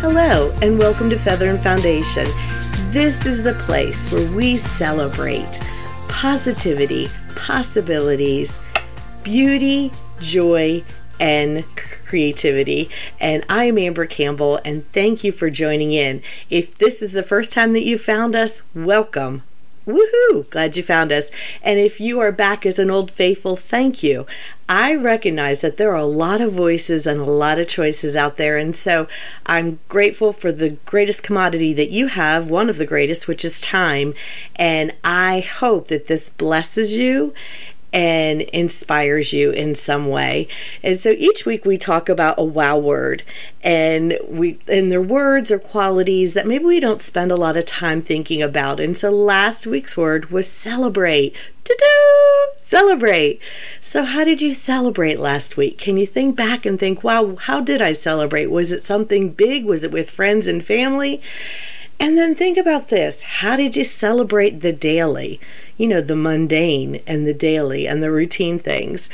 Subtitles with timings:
[0.00, 2.26] Hello, and welcome to Feather and Foundation.
[2.90, 5.60] This is the place where we celebrate
[6.08, 8.60] positivity, possibilities,
[9.22, 10.82] beauty, joy,
[11.20, 11.66] and
[12.06, 12.88] creativity.
[13.20, 16.22] And I'm Amber Campbell, and thank you for joining in.
[16.48, 19.42] If this is the first time that you found us, welcome.
[19.86, 20.48] Woohoo!
[20.50, 21.30] Glad you found us.
[21.62, 24.26] And if you are back as an old faithful, thank you.
[24.68, 28.36] I recognize that there are a lot of voices and a lot of choices out
[28.36, 28.56] there.
[28.56, 29.08] And so
[29.46, 33.60] I'm grateful for the greatest commodity that you have, one of the greatest, which is
[33.60, 34.14] time.
[34.56, 37.34] And I hope that this blesses you
[37.92, 40.46] and inspires you in some way.
[40.82, 43.22] And so each week we talk about a wow word
[43.62, 47.66] and we and their words or qualities that maybe we don't spend a lot of
[47.66, 48.80] time thinking about.
[48.80, 51.34] And so last week's word was celebrate.
[51.64, 52.58] To-do!
[52.58, 53.40] Celebrate.
[53.80, 55.78] So how did you celebrate last week?
[55.78, 58.46] Can you think back and think, wow, how did I celebrate?
[58.46, 59.64] Was it something big?
[59.64, 61.20] Was it with friends and family?
[62.00, 65.38] And then think about this how did you celebrate the daily?
[65.76, 69.10] You know, the mundane and the daily and the routine things.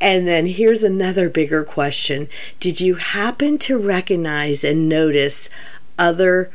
[0.00, 2.28] And then here's another bigger question
[2.60, 5.50] Did you happen to recognize and notice
[5.98, 6.50] other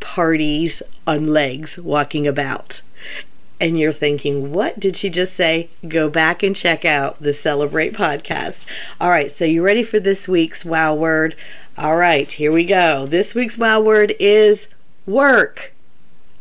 [0.00, 2.80] parties on legs walking about?
[3.60, 5.70] and you're thinking, what did she just say?
[5.86, 8.66] Go back and check out the Celebrate podcast.
[9.00, 11.36] All right, so you ready for this week's wow word?
[11.78, 13.06] All right, here we go.
[13.06, 14.68] This week's wow word is
[15.06, 15.74] work.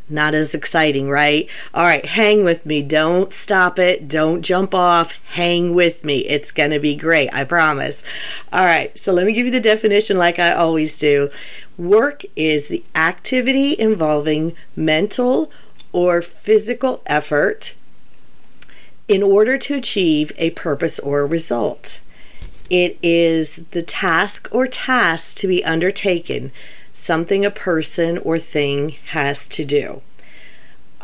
[0.09, 1.47] Not as exciting, right?
[1.73, 2.83] All right, hang with me.
[2.83, 4.07] Don't stop it.
[4.07, 5.13] Don't jump off.
[5.27, 6.19] Hang with me.
[6.19, 7.33] It's going to be great.
[7.33, 8.03] I promise.
[8.51, 11.29] All right, so let me give you the definition like I always do.
[11.77, 15.49] Work is the activity involving mental
[15.93, 17.73] or physical effort
[19.07, 22.01] in order to achieve a purpose or result.
[22.69, 26.51] It is the task or tasks to be undertaken
[27.03, 30.01] something a person or thing has to do.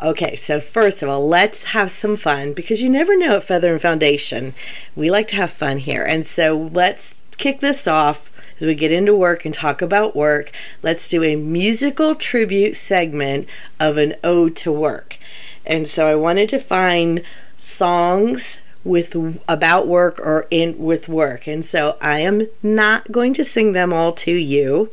[0.02, 3.72] Okay, so first of all, let's have some fun because you never know at Feather
[3.72, 4.54] and Foundation.
[4.96, 6.02] We like to have fun here.
[6.02, 10.52] And so let's kick this off as we get into work and talk about work.
[10.82, 13.44] Let's do a musical tribute segment
[13.78, 15.18] of an ode to work.
[15.66, 17.22] And so I wanted to find
[17.58, 19.14] songs with
[19.46, 21.46] about work or in with work.
[21.46, 24.90] And so I am not going to sing them all to you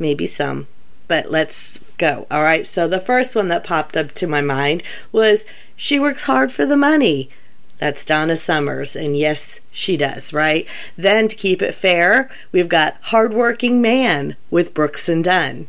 [0.00, 0.66] maybe some,
[1.06, 2.26] but let's go.
[2.30, 2.66] All right.
[2.66, 4.82] So the first one that popped up to my mind
[5.12, 5.44] was
[5.76, 7.30] She Works Hard for the Money.
[7.78, 10.66] That's Donna Summers, and yes, she does, right?
[10.96, 15.68] Then to keep it fair, we've got Hardworking Man with Brooks and Dunn.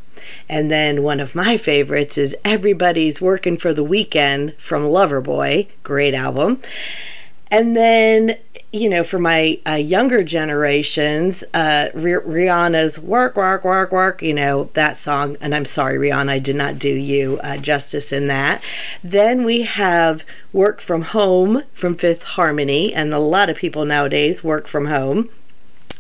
[0.50, 6.16] And then one of my favorites is Everybody's Working for the Weekend from Loverboy, great
[6.16, 6.62] album.
[7.52, 8.38] And then
[8.72, 14.70] you know, for my uh, younger generations, uh, Rihanna's "Work, Work, Work, Work," you know
[14.74, 15.38] that song.
[15.42, 18.62] And I'm sorry, Rihanna, I did not do you uh, justice in that.
[19.04, 24.44] Then we have "Work from Home" from Fifth Harmony, and a lot of people nowadays
[24.44, 25.30] work from home.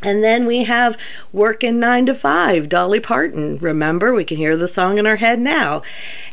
[0.01, 0.97] And then we have
[1.33, 3.57] Working Nine to Five, Dolly Parton.
[3.57, 5.81] Remember, we can hear the song in our head now.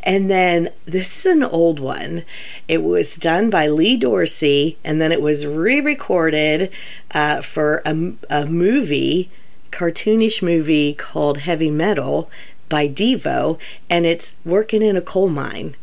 [0.04, 2.24] And then this is an old one.
[2.68, 6.70] It was done by Lee Dorsey, and then it was re recorded
[7.12, 9.30] uh, for a, a movie,
[9.72, 12.30] cartoonish movie called Heavy Metal
[12.68, 13.58] by Devo,
[13.90, 15.74] and it's Working in a Coal Mine.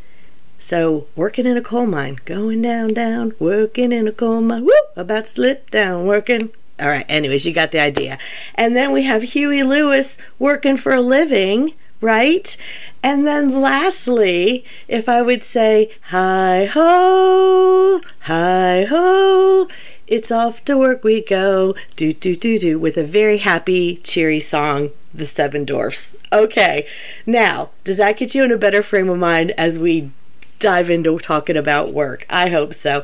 [0.58, 4.86] So, working in a coal mine, going down, down, working in a coal mine, whoop,
[4.96, 8.18] about to slip down, working, all right, anyways, you got the idea.
[8.56, 12.58] And then we have Huey Lewis working for a living, right?
[13.04, 19.68] And then lastly, if I would say, hi ho, hi ho,
[20.08, 24.40] it's off to work we go, do do do do, with a very happy, cheery
[24.40, 26.16] song, The Seven Dwarfs.
[26.32, 26.88] Okay,
[27.26, 30.12] now, does that get you in a better frame of mind as we
[30.60, 32.26] dive into talking about work?
[32.30, 33.04] I hope so.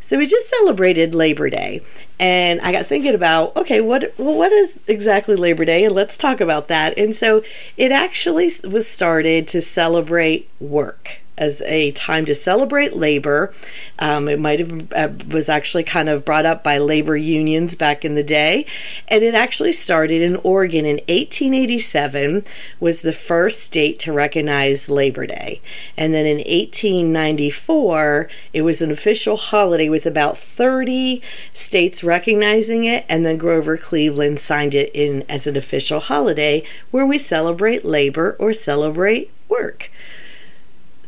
[0.00, 1.80] So we just celebrated Labor Day,
[2.22, 6.16] and I got thinking about okay, what well, what is exactly Labor Day, and let's
[6.16, 6.96] talk about that.
[6.96, 7.42] And so
[7.76, 13.52] it actually was started to celebrate work as a time to celebrate labor.
[13.98, 18.04] Um, it might have uh, was actually kind of brought up by labor unions back
[18.04, 18.64] in the day,
[19.08, 22.44] and it actually started in Oregon in 1887.
[22.78, 25.60] Was the first state to recognize Labor Day,
[25.96, 31.20] and then in 1894 it was an official holiday with about 30
[31.52, 36.62] states recognizing it, and then Grover Cleveland signed it in as an official holiday
[36.92, 39.90] where we celebrate labor or celebrate work.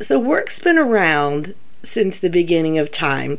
[0.01, 1.55] So, work's been around
[1.85, 3.39] since the beginning of time.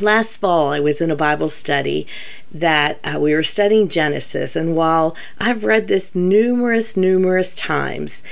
[0.00, 2.06] last fall I was in a Bible study
[2.52, 8.22] that uh, we were studying Genesis, and while I've read this numerous, numerous times,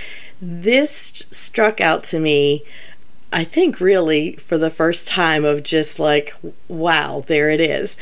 [0.41, 2.65] this struck out to me.
[3.33, 6.35] I think really for the first time of just like
[6.69, 7.97] wow there it is.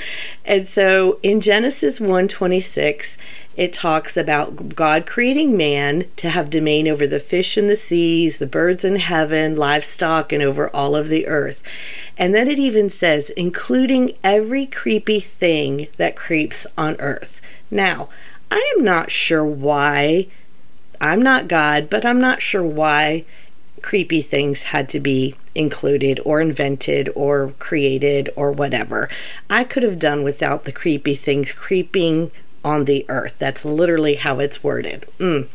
[0.44, 3.16] And so in Genesis 1:26
[3.56, 8.38] it talks about God creating man to have domain over the fish in the seas,
[8.38, 11.62] the birds in heaven, livestock, and over all of the earth.
[12.16, 17.40] And then it even says, including every creepy thing that creeps on earth.
[17.70, 18.08] Now,
[18.50, 20.28] I am not sure why,
[21.00, 23.24] I'm not God, but I'm not sure why
[23.82, 29.08] creepy things had to be included or invented or created or whatever.
[29.48, 32.30] I could have done without the creepy things creeping
[32.64, 33.38] on the earth.
[33.38, 35.06] That's literally how it's worded.
[35.18, 35.48] Mm.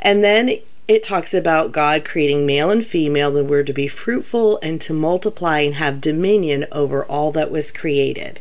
[0.00, 0.50] And then
[0.86, 4.94] it talks about God creating male and female, and we're to be fruitful and to
[4.94, 8.40] multiply and have dominion over all that was created.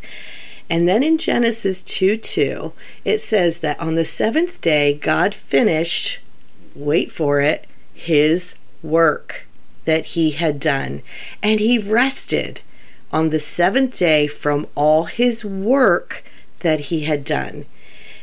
[0.70, 2.74] And then in Genesis 2 2,
[3.06, 6.20] it says that on the seventh day, God finished,
[6.76, 9.46] wait for it, his work
[9.86, 11.02] that he had done.
[11.42, 12.62] And he rested
[13.12, 16.24] on the seventh day from all his work
[16.60, 17.66] that he had done.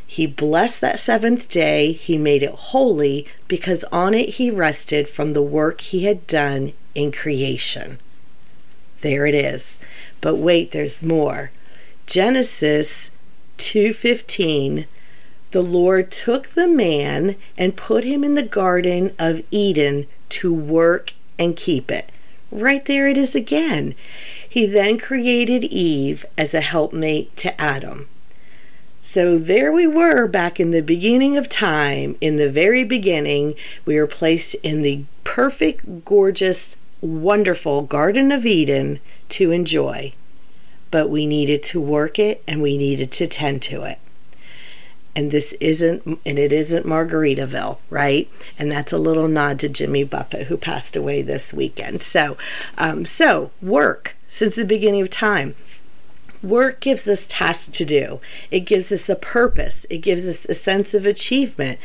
[0.07, 5.33] He blessed that seventh day, he made it holy, because on it he rested from
[5.33, 7.99] the work he had done in creation.
[9.01, 9.79] There it is.
[10.21, 11.51] But wait, there's more.
[12.07, 13.11] Genesis
[13.59, 14.87] 2:15
[15.51, 21.13] The Lord took the man and put him in the garden of Eden to work
[21.39, 22.11] and keep it.
[22.51, 23.95] Right there it is again.
[24.49, 28.09] He then created Eve as a helpmate to Adam.
[29.05, 32.17] So there we were back in the beginning of time.
[32.23, 33.55] In the very beginning,
[33.85, 40.15] we were placed in the perfect, gorgeous, wonderful Garden of Eden to enjoy.
[40.91, 43.99] But we needed to work it and we needed to tend to it.
[45.15, 48.31] And this isn't, and it isn't Margaritaville, right?
[48.59, 52.03] And that's a little nod to Jimmy Buffett, who passed away this weekend.
[52.03, 52.39] So,
[52.79, 55.55] um, so work since the beginning of time.
[56.45, 58.21] Work gives us tasks to do,
[58.51, 61.79] it gives us a purpose, it gives us a sense of achievement.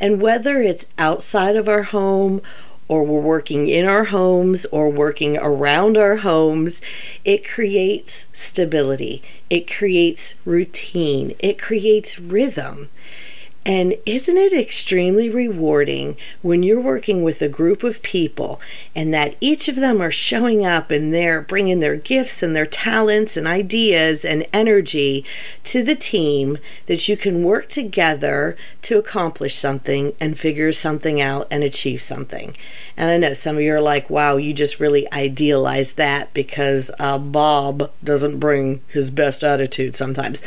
[0.00, 2.40] And whether it's outside of our home
[2.88, 6.80] or we're working in our homes or working around our homes,
[7.24, 12.88] it creates stability, it creates routine, it creates rhythm.
[13.66, 18.60] And isn't it extremely rewarding when you're working with a group of people
[18.94, 22.64] and that each of them are showing up and they're bringing their gifts and their
[22.64, 25.24] talents and ideas and energy
[25.64, 31.48] to the team that you can work together to accomplish something and figure something out
[31.50, 32.56] and achieve something?
[32.96, 36.88] And I know some of you are like, wow, you just really idealize that because
[37.00, 40.40] uh, Bob doesn't bring his best attitude sometimes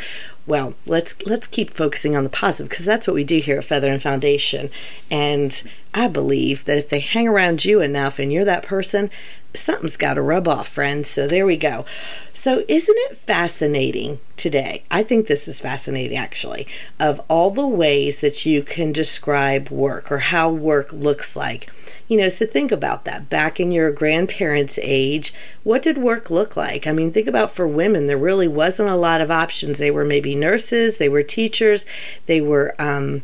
[0.46, 3.64] well, let's let's keep focusing on the positive because that's what we do here at
[3.64, 4.70] Feather and Foundation.
[5.10, 5.62] And
[5.94, 9.10] I believe that if they hang around you enough and you're that person,
[9.54, 11.10] something's got to rub off, friends.
[11.10, 11.84] So there we go.
[12.32, 14.84] So isn't it fascinating today?
[14.90, 16.66] I think this is fascinating actually
[16.98, 21.70] of all the ways that you can describe work or how work looks like.
[22.10, 23.30] You know, so think about that.
[23.30, 26.88] Back in your grandparents' age, what did work look like?
[26.88, 29.78] I mean, think about for women, there really wasn't a lot of options.
[29.78, 31.86] They were maybe nurses, they were teachers,
[32.26, 33.22] they were um,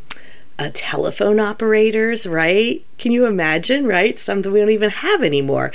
[0.57, 2.81] uh, telephone operators, right?
[2.97, 4.17] Can you imagine, right?
[4.21, 5.73] Something we don't even have anymore.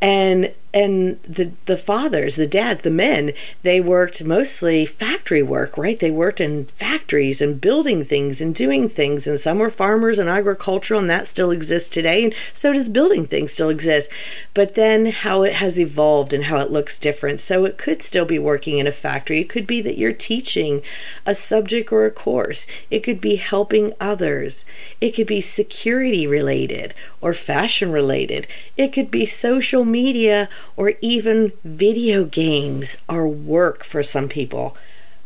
[0.00, 3.32] And and the the fathers, the dads, the men,
[3.62, 5.98] they worked mostly factory work, right?
[5.98, 10.28] They worked in factories and building things and doing things, and some were farmers and
[10.28, 14.10] agricultural, and that still exists today, and so does building things still exist.
[14.52, 17.40] But then how it has evolved and how it looks different.
[17.40, 19.40] So it could still be working in a factory.
[19.40, 20.82] It could be that you're teaching
[21.24, 22.66] a subject or a course.
[22.90, 24.64] It could be helping others.
[25.00, 28.46] It could be security related or fashion related.
[28.76, 34.76] It could be social media or even video games are work for some people,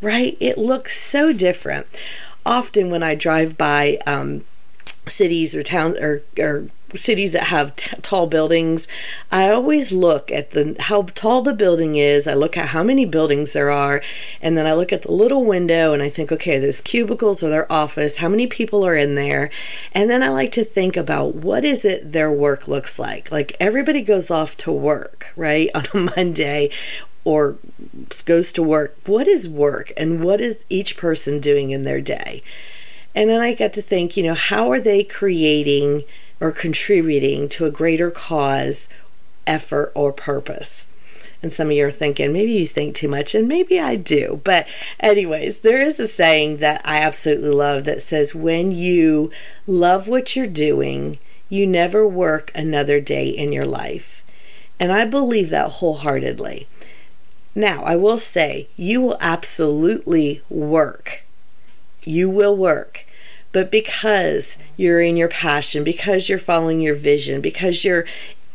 [0.00, 0.36] right?
[0.40, 1.86] It looks so different.
[2.46, 4.44] Often when I drive by um,
[5.06, 8.88] cities or towns or, or cities that have t- tall buildings,
[9.30, 12.26] I always look at the how tall the building is.
[12.26, 14.02] I look at how many buildings there are,
[14.40, 17.48] and then I look at the little window and I think, okay, there's cubicles or
[17.48, 18.18] their office.
[18.18, 19.50] How many people are in there?
[19.92, 23.30] And then I like to think about what is it their work looks like.
[23.30, 26.70] Like everybody goes off to work, right, on a Monday
[27.24, 27.56] or
[28.24, 28.96] goes to work.
[29.06, 32.42] What is work and what is each person doing in their day?
[33.14, 36.04] And then I got to think, you know, how are they creating
[36.40, 38.88] or contributing to a greater cause,
[39.46, 40.88] effort, or purpose?
[41.42, 44.40] And some of you are thinking, maybe you think too much, and maybe I do.
[44.44, 44.66] But,
[44.98, 49.30] anyways, there is a saying that I absolutely love that says, when you
[49.66, 51.18] love what you're doing,
[51.48, 54.22] you never work another day in your life.
[54.78, 56.66] And I believe that wholeheartedly.
[57.54, 61.24] Now, I will say, you will absolutely work.
[62.04, 63.06] You will work.
[63.52, 68.04] But because you're in your passion, because you're following your vision, because you're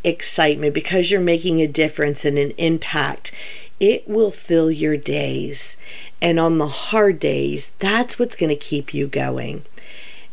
[0.03, 3.31] excitement, because you're making a difference and an impact,
[3.79, 5.75] it will fill your days.
[6.21, 9.63] And on the hard days, that's what's going to keep you going.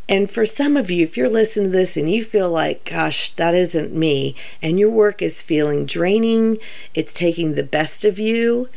[0.09, 3.31] And for some of you, if you're listening to this and you feel like, gosh,
[3.33, 6.59] that isn't me, and your work is feeling draining,
[6.95, 8.69] it's taking the best of you,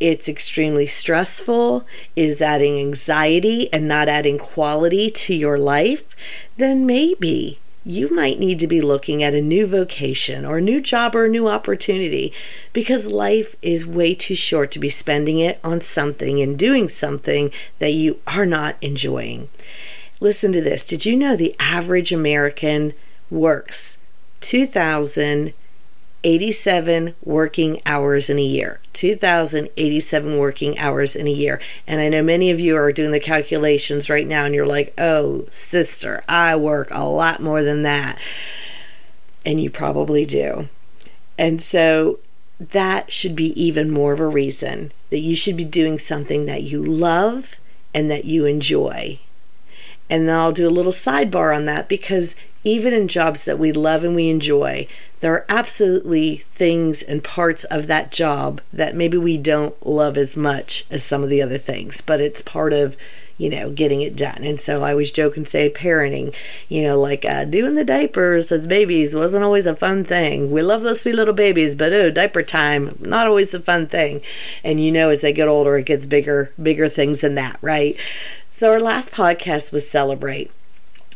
[0.00, 1.86] it's extremely stressful,
[2.16, 6.16] is adding anxiety and not adding quality to your life,
[6.56, 10.80] then maybe you might need to be looking at a new vocation or a new
[10.80, 12.32] job or a new opportunity
[12.72, 17.50] because life is way too short to be spending it on something and doing something
[17.78, 19.48] that you are not enjoying.
[20.18, 20.86] Listen to this.
[20.86, 22.94] Did you know the average American
[23.30, 23.98] works
[26.24, 28.80] 2,087 working hours in a year?
[28.94, 31.60] 2,087 working hours in a year.
[31.86, 34.94] And I know many of you are doing the calculations right now and you're like,
[34.98, 38.18] oh, sister, I work a lot more than that.
[39.44, 40.68] And you probably do.
[41.38, 42.20] And so
[42.58, 46.62] that should be even more of a reason that you should be doing something that
[46.62, 47.56] you love
[47.92, 49.18] and that you enjoy
[50.10, 53.72] and then I'll do a little sidebar on that because even in jobs that we
[53.72, 54.86] love and we enjoy,
[55.24, 60.36] there are absolutely things and parts of that job that maybe we don't love as
[60.36, 62.94] much as some of the other things, but it's part of
[63.38, 64.44] you know, getting it done.
[64.44, 66.34] And so I always joke and say parenting,
[66.68, 70.50] you know, like uh, doing the diapers as babies wasn't always a fun thing.
[70.50, 74.20] We love those sweet little babies, but oh, diaper time, not always a fun thing.
[74.62, 77.96] And you know, as they get older, it gets bigger, bigger things than that, right?
[78.52, 80.50] So, our last podcast was Celebrate.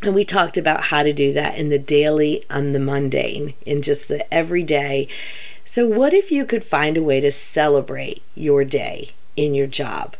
[0.02, 3.82] And we talked about how to do that in the daily and the mundane, in
[3.82, 5.08] just the everyday.
[5.64, 10.16] So, what if you could find a way to celebrate your day in your job?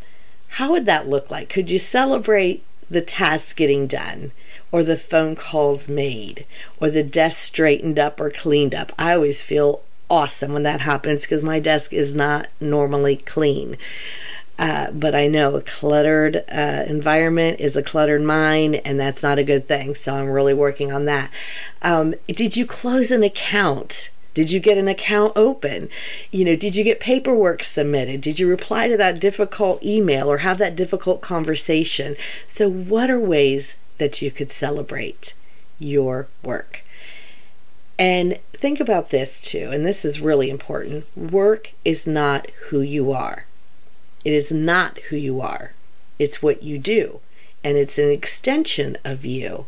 [0.52, 1.48] How would that look like?
[1.48, 4.32] Could you celebrate the tasks getting done,
[4.72, 6.44] or the phone calls made,
[6.80, 8.92] or the desk straightened up or cleaned up?
[8.98, 13.76] I always feel awesome when that happens because my desk is not normally clean.
[14.58, 19.38] Uh, but I know a cluttered uh, environment is a cluttered mind, and that's not
[19.38, 19.94] a good thing.
[19.94, 21.30] So I'm really working on that.
[21.82, 24.10] Um, did you close an account?
[24.34, 25.88] Did you get an account open?
[26.30, 28.20] You know, did you get paperwork submitted?
[28.20, 32.16] Did you reply to that difficult email or have that difficult conversation?
[32.46, 35.34] So, what are ways that you could celebrate
[35.78, 36.84] your work?
[37.98, 43.10] And think about this too, and this is really important work is not who you
[43.10, 43.47] are.
[44.28, 45.72] It is not who you are,
[46.18, 47.20] it's what you do.
[47.64, 49.64] And it's an extension of you.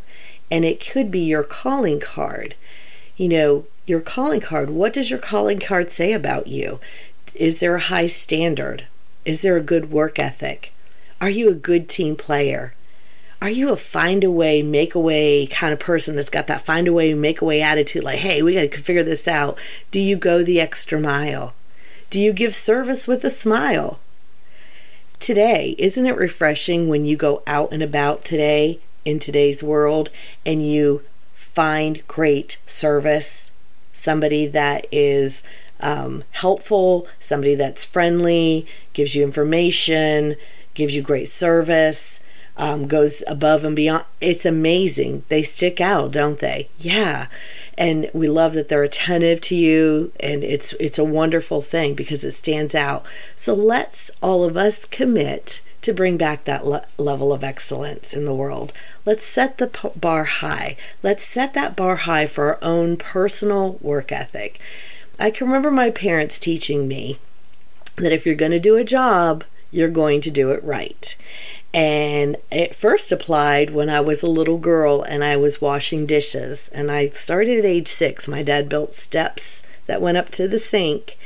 [0.51, 2.57] And it could be your calling card.
[3.17, 6.79] You know, your calling card, what does your calling card say about you?
[7.35, 8.87] Is there a high standard?
[9.25, 10.75] Is there a good work ethic?
[11.23, 12.75] Are you a good team player?
[13.41, 16.67] Are you a find a way, make a way kind of person that's got that
[16.67, 19.59] find a way, make a way attitude like, hey, we got to figure this out?
[19.91, 21.55] Do you go the extra mile?
[22.11, 24.01] Do you give service with a smile?
[25.21, 25.75] Today.
[25.79, 30.11] Isn't it refreshing when you go out and about today in today's world
[30.45, 31.03] and you
[31.35, 33.53] find great service?
[33.93, 35.45] Somebody that is
[35.81, 40.37] um, helpful, somebody that's friendly, gives you information,
[40.75, 42.23] gives you great service,
[42.57, 44.05] um, goes above and beyond.
[44.21, 45.25] It's amazing.
[45.29, 46.69] They stick out, don't they?
[46.79, 47.29] Yeah
[47.81, 52.23] and we love that they're attentive to you and it's it's a wonderful thing because
[52.23, 53.07] it stands out.
[53.35, 58.27] So let's all of us commit to bring back that le- level of excellence in
[58.27, 58.75] the world.
[59.07, 60.77] Let's set the p- bar high.
[61.03, 64.61] Let's set that bar high for our own personal work ethic.
[65.19, 67.19] I can remember my parents teaching me
[67.97, 71.17] that if you're going to do a job you're going to do it right
[71.73, 76.69] and it first applied when I was a little girl and I was washing dishes.
[76.73, 78.27] And I started at age six.
[78.27, 81.17] My dad built steps that went up to the sink,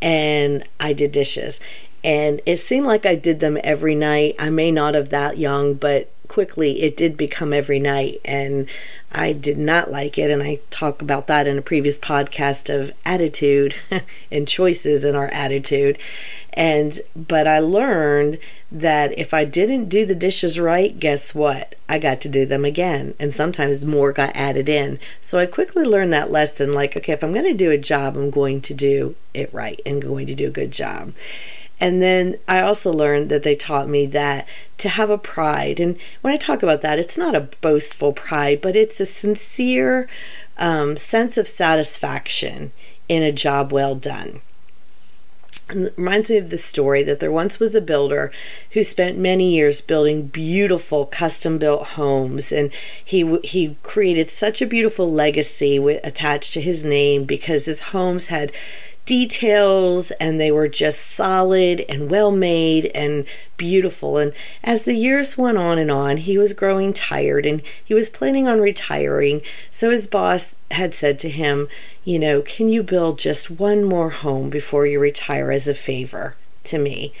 [0.00, 1.60] and I did dishes.
[2.04, 4.34] And it seemed like I did them every night.
[4.38, 8.18] I may not have that young, but quickly it did become every night.
[8.24, 8.66] And
[9.12, 10.30] I did not like it.
[10.30, 13.74] And I talk about that in a previous podcast of attitude
[14.32, 15.98] and choices in our attitude.
[16.54, 18.38] And, but I learned
[18.70, 21.74] that if I didn't do the dishes right, guess what?
[21.86, 23.12] I got to do them again.
[23.20, 25.00] And sometimes more got added in.
[25.20, 28.16] So I quickly learned that lesson like, okay, if I'm going to do a job,
[28.16, 31.12] I'm going to do it right and going to do a good job.
[31.82, 34.46] And then I also learned that they taught me that
[34.78, 38.60] to have a pride, and when I talk about that, it's not a boastful pride,
[38.60, 40.08] but it's a sincere
[40.58, 42.70] um, sense of satisfaction
[43.08, 44.42] in a job well done.
[45.70, 48.30] And it reminds me of the story that there once was a builder
[48.70, 52.70] who spent many years building beautiful custom built homes and
[53.04, 58.26] he he created such a beautiful legacy with, attached to his name because his homes
[58.28, 58.52] had
[59.04, 63.24] details and they were just solid and well made and
[63.56, 64.16] beautiful.
[64.18, 64.32] And
[64.62, 68.46] as the years went on and on, he was growing tired and he was planning
[68.46, 69.42] on retiring.
[69.70, 71.68] So his boss had said to him,
[72.04, 76.36] You know, can you build just one more home before you retire as a favor
[76.64, 77.12] to me?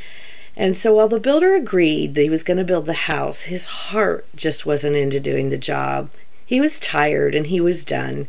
[0.56, 3.66] And so while the builder agreed that he was going to build the house, his
[3.66, 6.10] heart just wasn't into doing the job.
[6.44, 8.28] He was tired and he was done.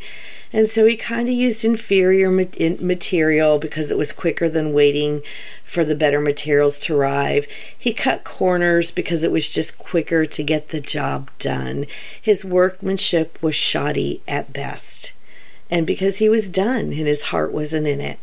[0.54, 5.24] And so he kind of used inferior material because it was quicker than waiting
[5.66, 7.48] for the better materials to arrive.
[7.78, 11.88] He cut corners because it was just quicker to get the job done.
[12.22, 15.14] His workmanship was shoddy at best.
[15.72, 18.20] And because he was done and his heart wasn't in it.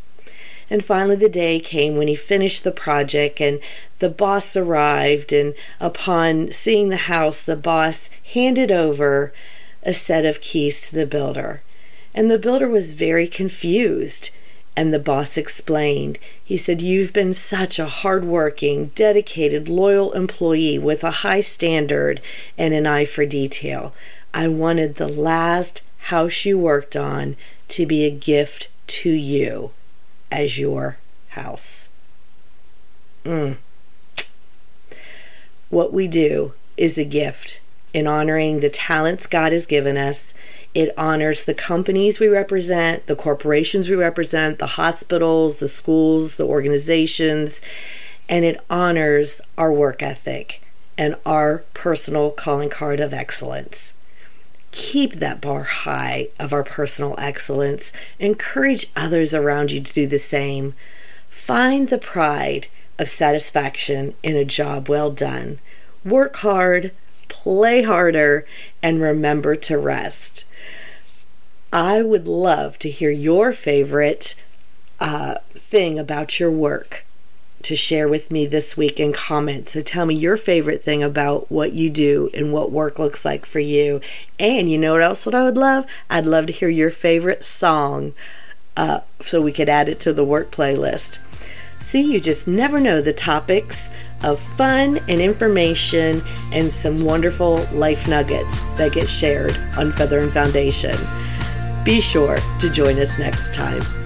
[0.72, 3.58] And finally, the day came when he finished the project, and
[3.98, 5.32] the boss arrived.
[5.32, 9.32] And upon seeing the house, the boss handed over
[9.82, 11.62] a set of keys to the builder.
[12.14, 14.30] And the builder was very confused.
[14.76, 16.18] And the boss explained.
[16.42, 22.20] He said, You've been such a hardworking, dedicated, loyal employee with a high standard
[22.56, 23.92] and an eye for detail.
[24.32, 27.36] I wanted the last house you worked on
[27.68, 29.72] to be a gift to you
[30.30, 30.98] as your
[31.30, 31.88] house.
[33.24, 33.58] Mm.
[35.68, 37.60] What we do is a gift
[37.92, 40.32] in honoring the talents God has given us
[40.74, 46.46] it honors the companies we represent, the corporations we represent, the hospitals, the schools, the
[46.46, 47.60] organizations,
[48.28, 50.62] and it honors our work ethic
[50.96, 53.94] and our personal calling card of excellence.
[54.70, 57.92] Keep that bar high of our personal excellence.
[58.20, 60.74] Encourage others around you to do the same.
[61.28, 65.58] Find the pride of satisfaction in a job well done.
[66.04, 66.92] Work hard,
[67.28, 68.46] play harder,
[68.80, 70.44] and remember to rest.
[71.72, 74.34] I would love to hear your favorite
[74.98, 77.04] uh, thing about your work
[77.62, 79.72] to share with me this week in comments.
[79.72, 83.44] So tell me your favorite thing about what you do and what work looks like
[83.44, 84.00] for you.
[84.38, 85.86] And you know what else what I would love?
[86.08, 88.14] I'd love to hear your favorite song
[88.76, 91.18] uh, so we could add it to the work playlist.
[91.78, 93.90] See, you just never know the topics
[94.22, 100.32] of fun and information and some wonderful life nuggets that get shared on Feather and
[100.32, 100.96] Foundation.
[101.84, 103.99] Be sure to join us next time.